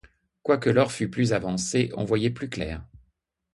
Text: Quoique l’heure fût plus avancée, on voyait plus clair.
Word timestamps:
Quoique 0.41 0.67
l’heure 0.71 0.91
fût 0.91 1.11
plus 1.11 1.31
avancée, 1.31 1.91
on 1.95 2.05
voyait 2.05 2.31
plus 2.31 2.49
clair. 2.49 2.83